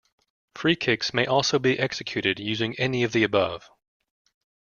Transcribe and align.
Freekicks 0.55 1.13
may 1.13 1.27
also 1.27 1.59
be 1.59 1.77
executed 1.77 2.39
using 2.39 2.73
any 2.79 3.03
of 3.03 3.11
the 3.11 3.21
above. 3.21 3.69